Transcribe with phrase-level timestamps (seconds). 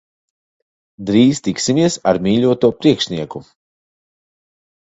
[1.09, 3.43] Drīz tiksimies ar mīļoto priekšnieku.